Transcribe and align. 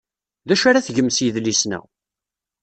D 0.47 0.49
acu 0.53 0.65
ara 0.69 0.85
tgem 0.87 1.09
s 1.11 1.17
yidlisen-a? 1.23 1.79